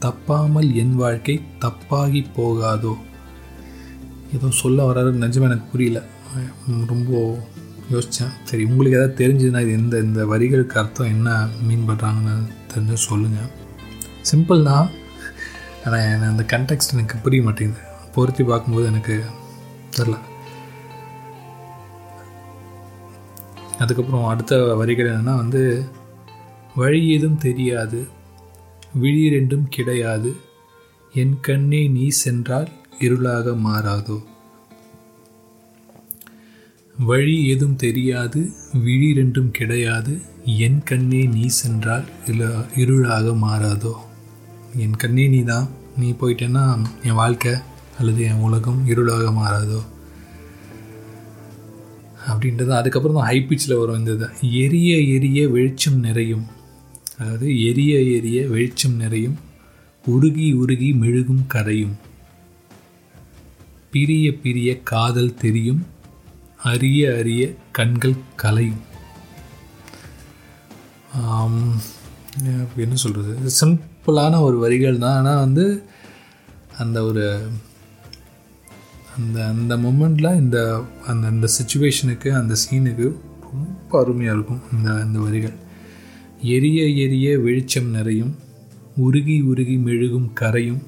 தப்பாமல் 0.00 0.74
என் 0.74 0.94
வாழ்க்கை 0.94 1.40
தப்பாகி 1.60 2.22
போகாதோ? 2.36 2.94
ஏதோ 4.34 4.50
சொல்ல 4.50 4.84
வராது 4.84 5.12
நிஜமாக 5.12 5.50
எனக்கு 5.50 5.72
புரியல. 5.72 6.00
ரொம்ப 6.86 7.38
யோசித்தேன் 7.92 8.32
சரி 8.44 8.64
உங்களுக்கு 8.64 8.98
எதாவது 8.98 9.14
தெரிஞ்சுதுன்னா 9.20 9.60
இது 9.60 9.72
இந்த 9.72 9.98
இந்த 9.98 10.26
வரிகளுக்கு 10.26 10.78
அர்த்தம் 10.78 11.06
என்ன 11.06 11.46
மீன் 11.62 11.88
பண்ணுறாங்கன்னு 11.88 12.48
தெரிஞ்சு 12.72 12.96
சொல்லுங்கள் 13.08 13.52
சிம்பிள் 14.30 14.62
தான் 14.62 14.88
ஆனால் 15.86 16.22
அந்த 16.22 16.44
கண்டெக்ஸ்ட் 16.52 16.92
எனக்கு 16.92 17.16
புரிய 17.18 17.42
மாட்டேங்குது. 17.42 17.82
பொருத்தி 18.14 18.44
பார்க்கும்போது 18.44 18.86
எனக்கு 18.86 19.24
தெரில 19.96 20.16
அதுக்கப்புறம் 23.78 24.24
அடுத்த 24.24 24.74
வரிகள் 24.74 25.10
என்னென்னா 25.10 25.36
வந்து 25.36 25.84
வழி 26.74 27.08
ஏதும் 27.08 27.38
தெரியாது 27.38 28.06
விழி 28.94 29.28
ரெண்டும் 29.28 29.68
கிடையாது 29.68 30.36
என் 31.12 31.36
கண்ணே 31.40 31.88
நீ 31.88 32.08
சென்றால் 32.08 32.68
இருளாக 33.00 33.56
மாறாதோ? 33.58 34.22
வழி 36.96 37.46
ஏதும் 37.46 37.76
தெரியாது 37.76 38.52
விழி 38.72 39.12
ரெண்டும் 39.20 39.50
கிடையாது 39.50 40.20
என் 40.44 40.82
கண்ணே 40.82 41.26
நீ 41.26 41.46
சென்றால் 41.46 42.06
இருளாக 42.74 43.36
மாறாதோ? 43.36 44.07
என் 44.76 44.96
கண்ணே 44.96 45.28
நீ 45.28 45.42
தான் 45.42 45.68
நீ 45.96 46.10
போயிட்டேன்னா 46.10 46.84
என் 47.02 47.14
வாழ்க்கை 47.14 47.54
அல்லது 47.98 48.22
என் 48.22 48.42
உலகம் 48.48 48.88
இருளாக 48.88 49.32
மாறாதோ? 49.32 49.80
அப்படின்றது 52.28 52.68
அதுக்கப்புறம் 52.68 53.16
தான் 53.16 53.26
ஹை 53.26 53.46
பிச்சில் 53.48 53.78
வரும் 53.78 53.98
இந்த 53.98 54.12
இதை. 54.12 54.28
எரிய 54.64 54.96
எரிய 54.98 55.48
வெளிச்சம் 55.48 55.98
நிறையும். 55.98 56.46
அதாவது 57.18 57.64
எரிய 57.64 58.00
எரிய 58.00 58.46
வெளிச்சம் 58.46 58.96
நிறையும். 58.96 59.38
உருகி 60.06 60.52
உருகி 60.52 60.92
மெழுகும் 60.92 61.46
கரையும். 61.54 61.96
பிரிய 63.90 64.34
பிரிய 64.34 64.80
காதல் 64.82 65.34
தெரியும். 65.34 65.86
அரிய 66.62 67.16
அரிய 67.18 67.54
கண்கள் 67.72 68.14
கலையும். 68.36 68.82
என்ன 72.76 72.94
சொல்கிறது 72.94 73.50
சிம்பிளான 73.98 74.40
ஒரு 74.40 74.58
வரிகள் 74.58 74.98
தான். 74.98 75.16
ஆனால் 75.16 75.38
வந்து 75.38 75.64
அந்த 76.78 77.04
ஒரு 77.04 77.24
அந்த 79.16 79.44
அந்த 79.44 79.76
மூமெண்ட்லாம் 79.76 80.36
இந்த 80.36 80.58
அந்த 81.06 81.24
அந்த 81.26 81.46
சுச்சுவேஷனுக்கு 81.56 82.28
அந்த 82.30 82.54
சீனுக்கு 82.62 83.06
ரொம்ப 83.52 84.00
அருமையாக 84.00 84.36
இருக்கும் 84.36 84.62
இந்த 84.72 84.88
அந்த 85.04 85.18
வரிகள். 85.18 85.56
எரிய 86.56 86.86
எரிய 87.04 87.38
வெளிச்சம் 87.38 87.90
நிறையும் 87.90 88.38
உருகி 88.96 89.36
உருகி 89.42 89.76
மெழுகும் 89.78 90.28
கரையும் 90.40 90.82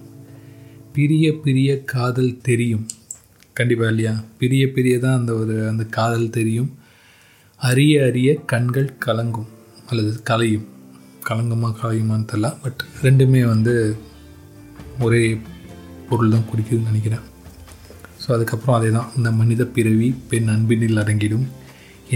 பிரிய 0.93 1.26
பிரிய 1.45 1.71
காதல் 1.85 2.40
தெரியும். 2.43 2.87
கண்டிப்பாக 3.52 3.90
இல்லையா? 3.90 4.14
பிரிய 4.38 4.64
பிரிய 4.73 4.99
தான் 4.99 5.19
அந்த 5.19 5.33
ஒரு 5.35 5.69
அந்த 5.69 5.85
காதல் 5.85 6.31
தெரியும். 6.31 6.71
அரிய 7.61 8.05
அரிய 8.05 8.35
கண்கள் 8.52 8.90
கலங்கும் 9.07 9.50
அல்லது 9.88 10.23
கலையும். 10.23 10.67
கலங்குமா 11.30 11.70
காயுமான்னு 11.80 12.30
தெரில 12.30 12.49
பட் 12.62 12.80
ரெண்டுமே 13.06 13.40
வந்து 13.52 13.75
ஒரே 15.06 15.25
பொருள் 16.08 16.32
தான் 16.34 16.49
குடிக்குதுன்னு 16.50 16.90
நினைக்கிறேன். 16.90 17.25
ஸோ 18.22 18.28
அதுக்கப்புறம் 18.37 18.76
அதே 18.78 18.90
தான் 18.96 19.12
இந்த 19.18 19.30
மனித 19.40 19.62
பிறவி 19.76 20.08
பெண் 20.30 20.50
அன்பினில் 20.54 21.00
அடங்கிடும். 21.02 21.46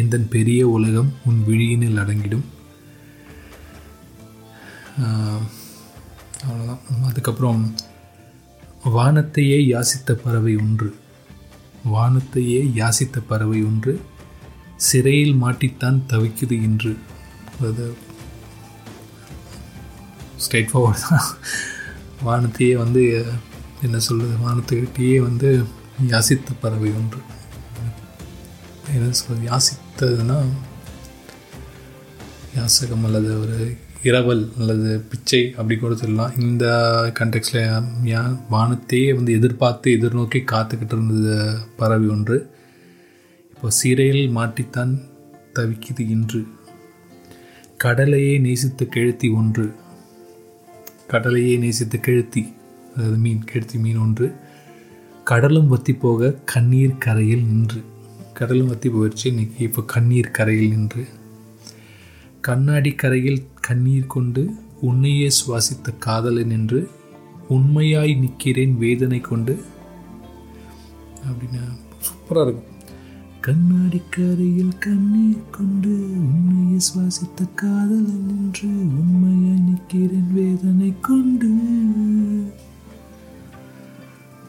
எந்த 0.00 0.16
பெரிய 0.34 0.60
உலகம் 0.76 1.10
உன் 1.28 1.40
விழியினில் 1.48 2.00
அடங்கிடும். 2.02 2.46
அவ்வளோதான் 6.46 6.82
அதுக்கப்புறம் 7.10 7.60
வானத்தையே 8.96 9.58
யாசித்த 9.74 10.16
பறவை 10.24 10.54
ஒன்று. 10.64 10.88
வானத்தையே 11.94 12.60
யாசித்த 12.80 13.22
பறவை 13.30 13.60
ஒன்று. 13.70 13.94
சிறையில் 14.88 15.36
மாட்டித்தான் 15.44 16.00
தவிக்குது 16.12 16.56
இன்று. 16.68 16.92
அதாவது 17.56 17.86
ஸ்ட்ரெயிட் 20.44 20.70
ஃபார்வர்ட் 20.72 21.04
தான். 21.08 21.28
வானத்தையே 22.24 22.76
வந்து 22.76 23.24
என்ன 23.82 23.98
சொல்கிறது 23.98 24.36
வானத்துக்கிட்டேயே 24.44 25.16
வந்து 25.18 25.64
யாசித்த 26.08 26.52
பறவை 26.60 26.90
ஒன்று. 26.90 27.18
என்ன 28.92 29.12
சொல்கிறது 29.12 29.46
யாசித்ததுன்னா 29.50 30.38
யாசகம் 32.56 33.04
அல்லது 33.04 33.40
ஒரு 33.40 33.76
இரவல் 34.02 34.42
அல்லது 34.58 35.00
பிச்சை 35.10 35.54
அப்படி 35.56 35.76
கூட 35.80 35.94
சொல்லலாம் 35.94 36.32
இந்த 36.40 36.64
கண்டெக்ஸில் 37.18 37.86
யா 38.04 38.22
வானத்தையே 38.50 39.14
வந்து 39.14 39.32
எதிர்பார்த்து 39.32 39.90
எதிர்நோக்கி 39.90 40.40
காத்துக்கிட்டு 40.52 40.94
இருந்தது 40.96 41.58
பறவை 41.76 42.08
ஒன்று. 42.08 42.50
இப்போ 43.54 43.70
சிறையில் 43.70 44.36
மாட்டித்தான் 44.36 44.92
தவிக்குது 45.54 46.00
இன்று. 46.16 46.46
கடலையே 47.76 48.38
நேசித்து 48.38 48.88
கெழுத்தி 48.94 49.34
ஒன்று. 49.34 49.66
கடலையே 51.06 51.56
நேசித்த 51.56 51.98
கெழுத்தி 51.98 52.42
அதாவது 52.96 53.16
மீன் 53.16 53.44
கெழுத்தி 53.52 53.78
மீன் 53.78 53.96
ஒன்று. 53.96 54.32
கடலும் 55.24 55.68
வத்தி 55.68 55.94
போக 55.94 56.30
கண்ணீர் 56.44 56.98
கரையில் 56.98 57.44
நின்று. 57.44 57.80
கடலும் 58.34 58.66
வத்தி 58.66 58.88
போயிடுச்சு 58.88 59.24
இன்றைக்கி 59.24 59.60
இப்போ 59.60 59.82
கண்ணீர் 59.82 60.30
கரையில் 60.30 60.68
நின்று. 60.68 61.06
கண்ணாடி 62.40 62.92
கரையில் 62.92 63.46
கண்ணீர் 63.60 64.06
கொண்டு 64.06 64.42
உன்னையே 64.80 65.28
சுவாசித்த 65.38 65.98
காதலை 65.98 66.44
நின்று 66.44 66.90
உண்மையாய் 67.48 68.14
நிற்கிறேன் 68.14 68.78
வேதனை 68.78 69.20
கொண்டு. 69.20 69.64
அப்படின்னா 71.28 71.62
சூப்பராக 72.06 72.46
இருக்கும். 72.46 72.72
கண்ணாடி 73.44 74.02
கரையில் 74.10 74.78
கண்ணீர் 74.78 75.50
கொண்டு 75.50 75.88
உண்மையை 75.88 76.80
சுவாசித்த 76.86 77.54
காதல் 77.54 78.08
என்று 78.28 78.68
உண்மையை 78.98 79.58
நிற்கிறேன் 79.60 80.32
வேதனை 80.34 80.94
கொண்டு. 81.00 81.50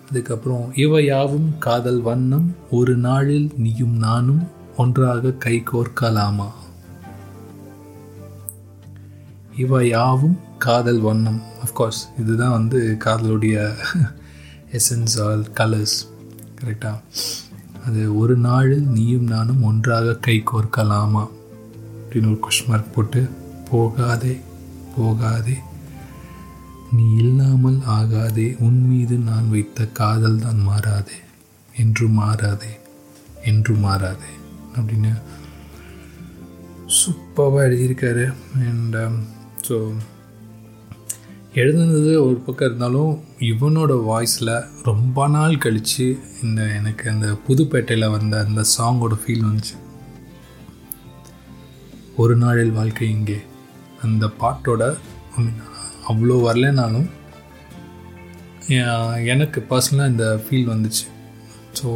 அதுக்கப்புறம் 0.10 0.72
இவையாவும் 0.76 1.58
காதல் 1.60 2.02
வண்ணம் 2.02 2.56
ஒரு 2.72 2.98
நாளில் 2.98 3.52
நீயும் 3.58 3.98
நானும் 3.98 4.48
ஒன்றாக 4.78 5.32
கை 5.32 5.64
கோர்க்கலாமா? 5.72 6.48
இவ 9.56 9.86
யாவும் 9.88 10.38
காதல் 10.58 11.00
வண்ணம். 11.00 11.42
அஃப்கோர்ஸ் 11.66 12.02
இதுதான் 12.20 12.52
வந்து 12.52 12.98
காதலுடைய 13.06 13.74
எசன்ஸ் 14.72 15.22
ஆல் 15.24 15.46
கலர்ஸ் 15.54 15.98
கரெக்டாக 16.62 17.00
அது 17.86 18.18
ஒரு 18.18 18.36
நாளில் 18.38 18.88
நீயும் 18.88 19.28
நானும் 19.28 19.64
ஒன்றாக 19.64 20.16
கை 20.16 20.44
கோர்க்கலாமா? 20.46 21.24
அப்படின்னு 22.04 22.26
ஒரு 22.26 22.40
கொஷ் 22.42 22.68
மார்க் 22.68 22.96
போட்டு 22.96 23.30
போகாதே 23.72 24.40
போகாதே. 24.96 25.58
நீ 26.92 27.16
இல்லாமல் 27.16 27.80
ஆகாதே 28.00 28.48
உன் 28.60 28.82
மீது 28.88 29.18
நான் 29.18 29.50
வைத்த 29.50 29.86
காதல் 29.86 30.40
தான் 30.40 30.62
மாறாதே. 30.68 31.20
என்று 31.76 32.08
மாறாதே 32.08 32.74
என்று 33.44 33.76
மாறாதே. 33.76 34.32
அப்படின்னு 34.76 35.14
சூப்பராக 36.98 37.66
எழுதியிருக்காரு. 37.70 38.34
அண்ட் 38.54 38.96
ஸோ 39.68 39.78
um, 39.78 39.96
எழுதுனது 41.62 42.10
ஒரு 42.28 42.38
பக்கம் 42.46 42.68
இருந்தாலும் 42.68 43.12
இவனோட 43.50 43.94
வாய்ஸில் 44.08 44.54
ரொம்ப 44.88 45.28
நாள் 45.36 45.62
கழித்து 45.66 46.08
இந்த 46.46 46.62
எனக்கு 46.80 47.06
அந்த 47.12 47.28
புதுப்பேட்டையில் 47.48 48.14
வந்த 48.16 48.34
அந்த 48.46 48.62
சாங்கோட 48.74 49.16
ஃபீல் 49.22 49.46
வந்துச்சு. 49.50 49.76
ஒரு 52.24 52.36
நாளில் 52.42 52.74
வாழ்க்கை 52.80 53.08
இங்கே. 53.18 53.38
அந்த 54.08 54.30
பாட்டோட 54.42 54.84
அவ்வளோ 56.12 56.40
வரலனாலும் 56.48 57.08
எனக்கு 59.34 59.62
பர்சனலாக 59.72 60.12
இந்த 60.16 60.28
ஃபீல் 60.44 60.70
வந்துச்சு. 60.74 61.06
So 61.80 61.88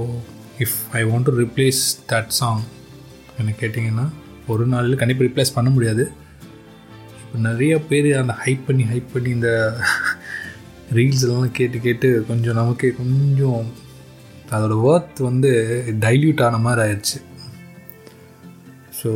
if 0.63 0.79
I 1.01 1.03
want 1.11 1.29
to 1.29 1.35
replace 1.43 1.83
that 2.13 2.33
song 2.39 2.63
என்ன 3.39 3.57
கேட்டிங்கன்னா 3.61 4.07
ஒரு 4.53 4.65
நாளில் 4.75 4.99
கண்டிப்பாக 5.03 5.29
ரிப்ளேஸ் 5.29 5.55
பண்ண 5.59 5.69
முடியாது. 5.77 6.05
இப்போ 7.29 7.39
நிறைய 7.47 7.73
பேர் 7.89 8.07
அந்த 8.19 8.33
ஹைப் 8.43 8.61
பண்ணி 8.67 8.83
ஹைப் 8.91 9.11
பண்ணி 9.13 9.29
இந்த 9.29 9.49
ரீல்ஸ் 10.97 11.23
எல்லாம் 11.25 11.51
கேட்டு 11.57 11.77
கேட்டு 11.79 12.07
கொஞ்சம் 12.29 12.57
நமக்கே 12.59 12.89
கொஞ்சம் 12.99 13.65
அதோட 14.51 14.75
ஒர்த் 14.89 15.19
வந்து 15.27 15.49
டைல்யூட் 16.05 16.41
ஆன 16.45 16.59
மாதிரி 16.63 16.81
ஆயிடுச்சு. 16.85 17.19
ஸோ 18.99 19.09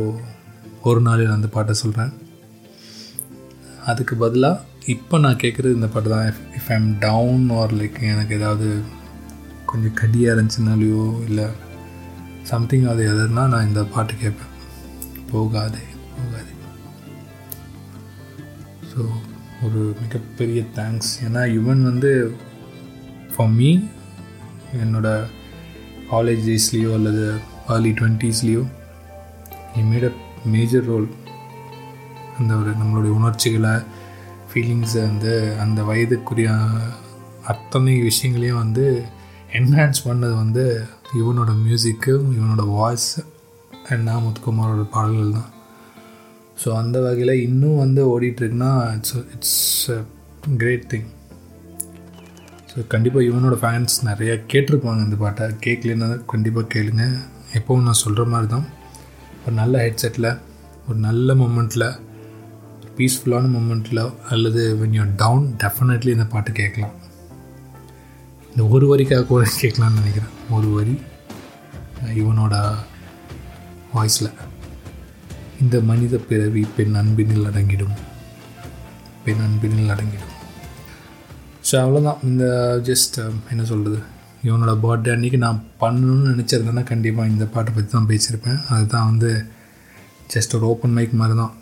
ஒரு 0.88 1.00
நாளில் 1.06 1.32
அந்த 1.36 1.48
பாட்டை 1.54 1.74
சொல்கிறேன் 1.80 2.12
அதுக்கு 3.92 4.16
பதிலாக 4.16 4.60
இப்போ 4.94 5.18
நான் 5.24 5.42
கேட்குறது 5.42 5.78
இந்த 5.78 5.88
பாட்டு 5.94 6.10
தான். 6.10 6.28
If 6.58 6.70
I'm 6.76 6.88
down 7.06 7.44
or 7.60 7.74
like 7.80 7.98
எனக்கு 8.12 8.38
ஏதாவது 8.40 8.68
கொஞ்சம் 9.72 9.98
கடியாக 10.02 10.36
இருந்துச்சுனாலையோ 10.36 11.04
இல்லை 11.28 11.48
சம்திங் 12.52 12.86
அது 12.94 13.02
எதுனா 13.14 13.46
நான் 13.54 13.68
இந்த 13.70 13.84
பாட்டு 13.96 14.14
கேட்பேன். 14.22 14.54
போகாதே 15.32 15.32
போகாதே. 15.32 15.84
ஸோ 18.94 19.04
ஒரு 19.66 19.94
மிகப்பெரிய 20.00 20.64
தேங்க்ஸ் 20.76 21.24
ஏன்னா 21.24 21.42
யுவன் 21.52 21.82
வந்து 21.82 22.10
ஃபார் 23.34 23.48
மீ 23.48 23.70
என்னோட 24.82 25.08
காலேஜ் 26.10 26.42
டேஸ்லேயோ 26.48 26.92
அல்லது 26.94 27.24
ஏர்லி 27.68 27.90
டுவெண்ட்டீஸ்லேயோ 27.90 28.62
he 29.76 29.82
made 29.82 30.04
a 30.04 30.12
major 30.46 30.84
role 30.84 31.06
அந்த 32.38 32.54
ஒரு 32.54 32.70
நம்மளுடைய 32.70 33.12
உணர்ச்சிகளை 33.14 33.74
ஃபீலிங்ஸை 34.50 35.00
வந்து 35.00 35.32
அந்த 35.60 35.82
வயதுக்குரிய 35.82 36.50
அத்தனை 37.44 38.00
விஷயங்களையும் 38.00 38.56
வந்து 38.56 38.86
என்ஹான்ஸ் 39.52 40.04
பண்ணது 40.08 40.34
வந்து 40.34 40.64
இவனோட 41.14 41.50
மியூசிக்கு 41.62 42.12
இவனோட 42.38 42.66
வாய்ஸ் 42.70 43.10
அண்ட் 43.88 44.02
நா 44.02 44.16
முத்துக்குமாரோட 44.18 44.86
பாடல்கள் 44.90 45.32
தான் 45.32 45.50
ஸோ 46.62 46.68
அந்த 46.80 46.96
வகையில் 47.04 47.42
இன்னும் 47.46 47.80
வந்து 47.82 48.02
ஓடிட்டுருக்குன்னா 48.12 48.70
it's 48.94 49.16
it's 49.34 49.58
great 50.60 50.86
thing 50.92 51.08
so 52.70 52.86
கண்டிப்பாக 52.92 53.26
இவனோட 53.30 53.56
ஃபேன்ஸ் 53.62 53.96
நிறையா 54.08 54.34
கேட்டிருப்பாங்க 54.52 55.00
இந்த 55.06 55.16
பாட்டை. 55.16 55.44
கேட்கலன்னா 55.66 56.08
கண்டிப்பாக 56.32 56.66
கேளுங்க. 56.74 57.04
எப்போவும் 57.58 57.86
நான் 57.88 58.02
சொல்கிற 58.04 58.24
மாதிரி 58.32 58.48
தான் 58.54 58.66
ஒரு 59.44 59.54
நல்ல 59.60 59.74
ஹெட்செட்டில் 59.86 60.28
ஒரு 60.88 60.98
நல்ல 61.08 61.34
மூமெண்ட்டில் 61.42 61.86
பீஸ்ஃபுல்லான 62.96 63.50
மூமெண்ட்டில் 63.56 64.02
அல்லது 64.34 64.62
வென் 64.80 64.96
யூ 64.98 65.04
டவுன் 65.22 65.46
டெஃபினெட்லி 65.62 66.10
இந்த 66.16 66.26
பாட்டு 66.32 66.50
கேட்கலாம். 66.60 66.94
இந்த 68.50 68.64
ஒரு 68.74 68.86
வரிக்காக 68.92 69.26
கூட 69.26 69.44
கேட்கலான்னு 69.60 70.00
நினைக்கிறேன். 70.00 70.34
ஒரு 70.56 70.68
வரி 70.76 70.96
இவனோட 72.22 72.54
வாய்ஸில் 73.94 74.30
இந்த 75.62 75.76
மனித 75.90 76.14
பிறவி 76.28 76.62
பெண் 76.76 76.96
அன்பினில் 77.00 77.48
அடங்கிடும். 77.50 77.96
பெண் 79.24 79.42
அன்பினில் 79.46 79.92
அடங்கிடும். 79.94 80.32
ஸோ 81.68 81.74
அவ்வளோதான் 81.82 82.22
இந்த 82.30 82.46
ஜஸ்ட் 82.88 83.16
um, 83.24 83.36
என்ன 83.52 83.62
சொல்கிறது 83.70 83.98
இவனோட 84.46 84.72
பர்த்டே 84.84 85.10
அன்றைக்கி 85.16 85.38
நான் 85.44 85.60
பண்ணணும்னு 85.82 86.30
நினச்சிருந்தேன்னா 86.32 86.82
கண்டிப்பாக 86.90 87.32
இந்த 87.32 87.44
பாட்டை 87.54 87.70
பற்றி 87.76 87.90
தான் 87.90 88.10
பேசியிருப்பேன். 88.10 88.58
அதுதான் 88.72 89.08
வந்து 89.10 89.30
ஜஸ்ட் 90.34 90.56
ஒரு 90.58 90.66
ஓப்பன் 90.72 90.94
மைக் 90.96 91.14
மாதிரி 91.20 91.36
தான் 91.42 91.54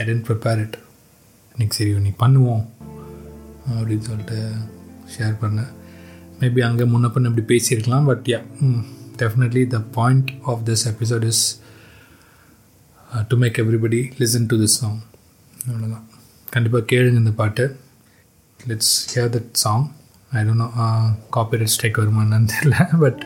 ஐ 0.00 0.06
டென்ட் 0.08 0.26
ப்ரிப்பேர் 0.28 0.62
இட் 0.64 0.76
இன்னைக்கு 1.54 1.76
சரி 1.78 1.92
நீ 2.06 2.12
பண்ணுவோம் 2.24 2.64
அப்படின்னு 3.76 4.04
சொல்லிட்டு 4.10 4.38
ஷேர் 5.14 5.36
பண்ணேன். 5.42 5.70
மேபி 6.40 6.60
அங்கே 6.68 6.84
முன்ன 6.92 7.08
பண்ண 7.14 7.30
இப்படி 7.30 7.46
பேசியிருக்கலாம் 7.52 8.08
but 8.10 8.26
ya 8.32 8.40
definitely 9.20 9.62
the 9.74 9.80
point 9.98 10.30
of 10.50 10.62
this 10.68 10.84
episode 10.92 11.26
is 11.32 11.44
to 13.28 13.36
make 13.40 13.58
everybody 13.62 13.98
listen 14.20 14.46
to 14.50 14.56
this 14.60 14.76
song 14.80 15.00
அவ்வளோதான் 15.68 16.04
கண்டிப்பாக 16.50 16.84
கேளுங்க 16.92 17.20
இந்த 17.22 17.32
பாட்டு. 17.40 17.64
Let's 18.68 18.94
hear 19.12 19.32
that 19.34 19.50
song 19.62 19.84
I 20.38 20.42
don't 20.46 20.62
know 20.62 20.68
copyright 21.36 21.72
strike 21.74 22.00
வருமா 22.00 22.22
என்னன்னு 22.22 22.48
தெரியல 22.52 22.98
பட் 23.04 23.22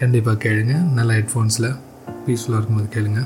கண்டிப்பாக 0.00 0.36
கேளுங்க. 0.44 0.74
நல்ல 0.98 1.10
ஹெட்ஃபோன்ஸில் 1.18 1.68
பீஸ்ஃபுல்லாக 2.26 2.58
இருக்கும்போது 2.58 2.90
கேளுங்க. 2.96 3.22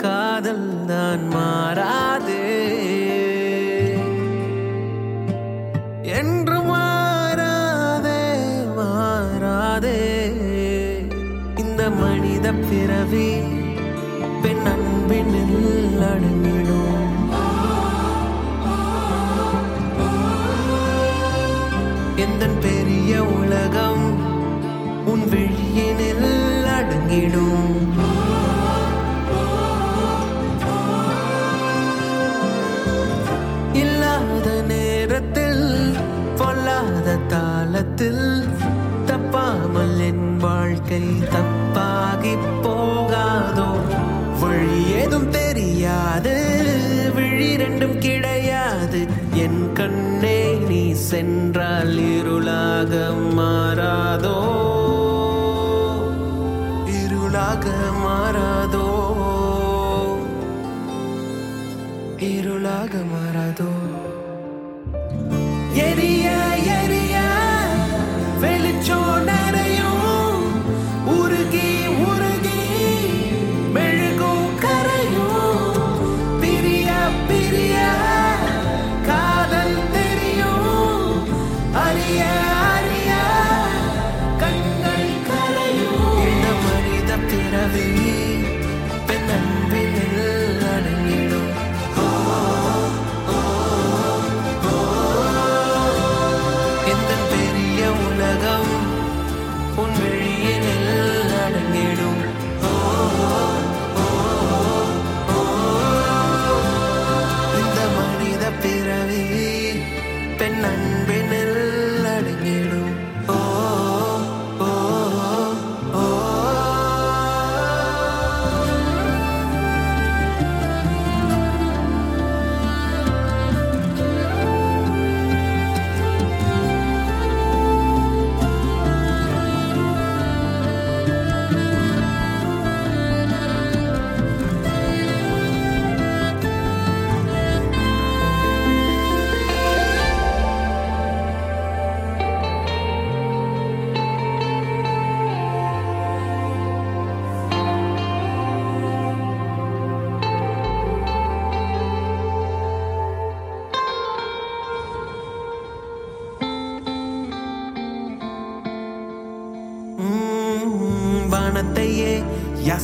காதல் 0.00 0.84
தான் 0.86 1.28
மாறாது. 1.28 2.38
என்று 6.02 6.60
மாறாதே 6.60 8.22
மாறாதே. 8.76 10.00
இந்த 11.56 11.90
மனித 11.90 12.52
பிறவி 12.52 13.40
பெண் 14.42 14.66
அன்பினில் 14.66 16.00
அடங்கிடும். 16.12 17.08
எந்த 22.16 22.46
பெரிய 22.46 23.24
உலகம் 23.24 24.18
உன் 25.06 25.28
விழியினில் 25.28 26.64
அடங்கிடும். 26.64 27.89
வாழ்க்கை 40.90 41.10
தப்பாகி 41.32 42.32
போகாதோ 42.62 43.66
வழி 44.40 44.78
ஏதும் 44.94 45.28
தெரியாது 45.30 46.32
விழி 47.16 47.50
ரெண்டும் 47.56 47.94
கிடையாது 47.98 49.02
என் 49.44 49.62
கண்ணே 49.72 50.40
நீ 50.68 50.82
சென்றால் 51.04 51.96
இருளாக 52.10 52.92
மாறாதோ 53.38 54.36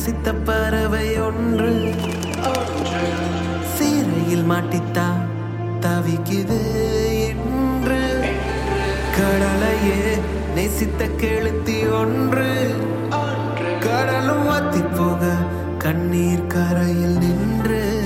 யாசித்த 0.07 0.33
பறவை 0.45 1.19
ஒன்று. 1.19 1.93
சீரையில் 3.75 4.45
மாட்டித்தா 4.49 5.07
தவிக்குது 5.81 6.59
என்று 7.27 7.99
கடலையே 9.17 10.15
நேசித்த 10.55 11.05
கெளுத்தி 11.05 11.77
ஒன்று. 11.99 12.49
கடலும் 13.79 14.45
வத்தி 14.45 14.81
போக 14.81 15.33
கண்ணீர் 15.77 16.47
கரையில் 16.47 17.17
நின்று. 17.17 17.96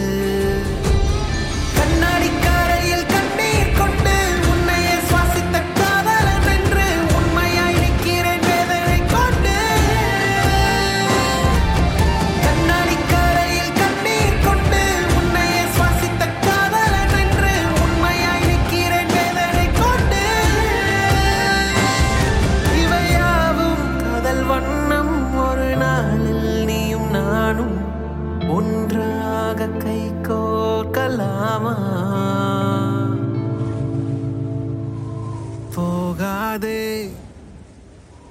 போகாதே 36.52 37.10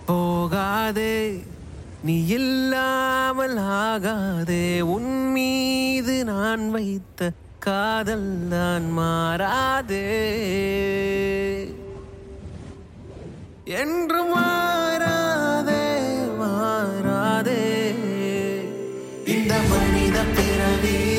போகாதே 0.06 1.42
நீ 2.02 2.26
இல்லாமல் 2.26 3.56
ஆகாதே. 3.56 4.80
உன் 4.80 5.33
மீது 5.33 6.24
நான் 6.24 6.70
வைத்த 6.70 7.30
காதல் 7.59 8.48
தான் 8.50 8.92
மாறாதே. 8.98 10.04
என்று 13.64 14.24
மாறாதே 14.35 15.85
மாறாதே. 16.38 17.62
இந்த 19.26 19.54
மனித 19.70 20.18
பிறவி 20.37 21.10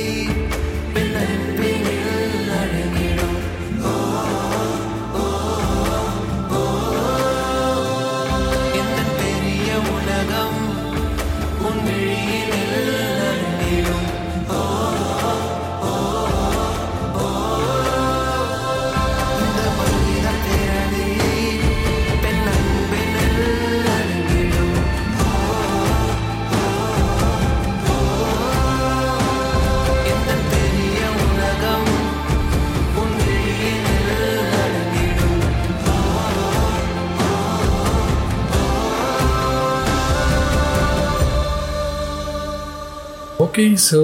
ஓகே 43.62 43.74
ஸோ 43.90 43.98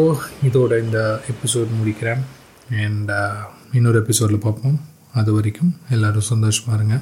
இதோட 0.48 0.72
இந்த 0.84 1.00
எபிசோட் 1.32 1.70
முடிக்கிறேன். 1.78 2.20
அண்ட் 2.84 3.10
uh, 3.20 3.38
இன்னொரு 3.78 3.98
எபிசோடில் 4.04 4.44
பார்ப்போம். 4.44 4.76
அது 5.20 5.30
வரைக்கும் 5.36 5.72
எல்லோரும் 5.96 6.28
சந்தோஷமாக 6.30 6.78
இருங்க. 6.80 6.98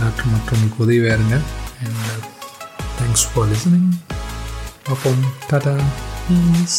டாக்டர் 0.00 0.30
மற்றவங்களுக்கு 0.34 0.82
உதவியாக 0.84 1.16
இருங்க. 1.18 1.36
அண்ட் 1.82 2.24
தேங்க்ஸ் 2.98 3.26
ஃபார் 3.32 3.48
லிசனிங் 3.52 3.90
பார்ப்போம். 4.88 5.22
டாடா 5.50 5.74
ப்ளீஸ் 6.24 6.78